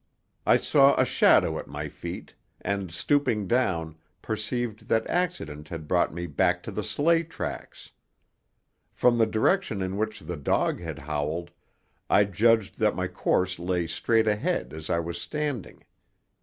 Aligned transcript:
I 0.47 0.57
saw 0.57 0.99
a 0.99 1.05
shadow 1.05 1.59
at 1.59 1.67
my 1.67 1.87
feet, 1.87 2.33
and 2.59 2.91
stooping 2.91 3.47
down, 3.47 3.97
perceived 4.23 4.87
that 4.87 5.05
accident 5.05 5.67
had 5.69 5.87
brought 5.87 6.11
me 6.11 6.25
back 6.25 6.63
to 6.63 6.71
the 6.71 6.83
sleigh 6.83 7.21
tracks. 7.21 7.91
From 8.91 9.19
the 9.19 9.27
direction 9.27 9.79
in 9.79 9.97
which 9.97 10.21
the 10.21 10.37
dog 10.37 10.79
had 10.79 10.97
howled, 10.97 11.51
I 12.09 12.23
judged 12.23 12.79
that 12.79 12.95
my 12.95 13.07
course 13.07 13.59
lay 13.59 13.85
straight 13.85 14.25
ahead 14.27 14.73
as 14.73 14.89
I 14.89 14.97
was 14.99 15.21
standing. 15.21 15.83